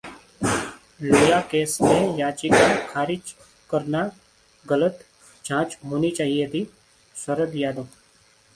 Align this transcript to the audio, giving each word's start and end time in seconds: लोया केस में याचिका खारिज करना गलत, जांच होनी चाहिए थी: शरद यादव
लोया 1.01 1.39
केस 1.51 1.77
में 1.81 2.17
याचिका 2.19 2.73
खारिज 2.85 3.33
करना 3.69 4.03
गलत, 4.65 5.05
जांच 5.45 5.77
होनी 5.85 6.11
चाहिए 6.21 6.47
थी: 6.53 6.67
शरद 7.15 7.55
यादव 7.55 7.83